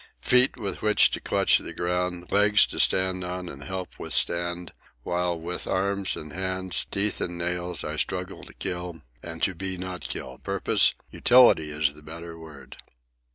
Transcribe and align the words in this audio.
"Feet 0.19 0.57
with 0.57 0.81
which 0.81 1.11
to 1.11 1.19
clutch 1.19 1.59
the 1.59 1.73
ground, 1.75 2.31
legs 2.31 2.65
to 2.65 2.79
stand 2.79 3.23
on 3.23 3.47
and 3.47 3.61
to 3.61 3.67
help 3.67 3.99
withstand, 3.99 4.73
while 5.03 5.39
with 5.39 5.67
arms 5.67 6.15
and 6.15 6.33
hands, 6.33 6.87
teeth 6.89 7.21
and 7.21 7.37
nails, 7.37 7.83
I 7.83 7.97
struggle 7.97 8.43
to 8.45 8.53
kill 8.55 9.03
and 9.21 9.43
to 9.43 9.53
be 9.53 9.77
not 9.77 10.01
killed. 10.01 10.41
Purpose? 10.43 10.95
Utility 11.11 11.69
is 11.69 11.93
the 11.93 12.01
better 12.01 12.35
word." 12.35 12.77